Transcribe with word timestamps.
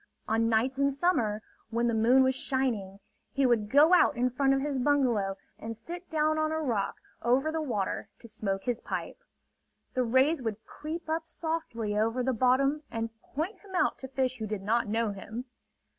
On 0.27 0.49
nights 0.49 0.79
in 0.79 0.91
summer, 0.91 1.43
when 1.69 1.85
the 1.85 1.93
moon 1.93 2.23
was 2.23 2.33
shining, 2.33 2.99
he 3.29 3.45
would 3.45 3.69
go 3.69 3.93
out 3.93 4.17
in 4.17 4.31
front 4.31 4.51
of 4.51 4.59
his 4.61 4.79
bungalow 4.79 5.37
and 5.59 5.77
sit 5.77 6.09
down 6.09 6.39
on 6.39 6.51
a 6.51 6.59
rock 6.59 6.95
over 7.21 7.51
the 7.51 7.61
water 7.61 8.09
to 8.17 8.27
smoke 8.27 8.63
his 8.63 8.81
pipe. 8.81 9.23
The 9.93 10.03
rays 10.03 10.41
would 10.41 10.65
creep 10.65 11.07
up 11.07 11.27
softly 11.27 11.95
over 11.95 12.23
the 12.23 12.33
bottom 12.33 12.81
and 12.89 13.11
point 13.21 13.59
him 13.59 13.75
out 13.75 13.99
to 13.99 14.07
fish 14.07 14.37
who 14.39 14.47
did 14.47 14.63
not 14.63 14.87
know 14.87 15.11
him. 15.11 15.45